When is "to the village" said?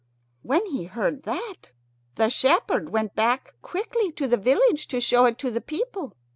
4.13-4.87